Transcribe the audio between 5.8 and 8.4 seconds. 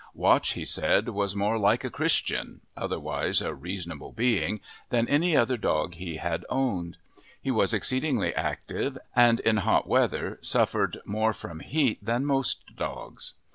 he had owned. He was exceedingly